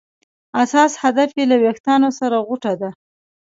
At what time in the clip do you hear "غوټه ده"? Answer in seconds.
2.47-2.89